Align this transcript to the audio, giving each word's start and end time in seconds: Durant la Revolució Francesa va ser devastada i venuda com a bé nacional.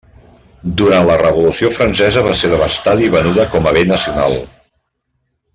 Durant 0.81 1.03
la 1.09 1.17
Revolució 1.23 1.69
Francesa 1.75 2.25
va 2.29 2.33
ser 2.41 2.51
devastada 2.55 3.07
i 3.09 3.13
venuda 3.19 3.47
com 3.55 3.69
a 3.73 3.79
bé 3.79 3.85
nacional. 3.95 4.39